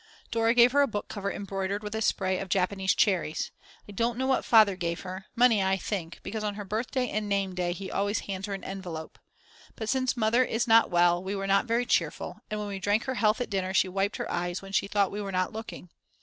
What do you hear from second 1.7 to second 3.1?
with a spray of Japanese